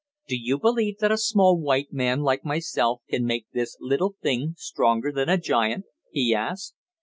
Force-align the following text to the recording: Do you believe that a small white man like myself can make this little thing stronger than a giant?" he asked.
Do 0.27 0.35
you 0.35 0.57
believe 0.57 0.97
that 0.97 1.11
a 1.11 1.17
small 1.19 1.59
white 1.59 1.93
man 1.93 2.21
like 2.21 2.43
myself 2.43 3.01
can 3.07 3.23
make 3.23 3.45
this 3.53 3.77
little 3.79 4.15
thing 4.19 4.55
stronger 4.57 5.11
than 5.11 5.29
a 5.29 5.37
giant?" 5.37 5.85
he 6.11 6.33
asked. 6.33 6.73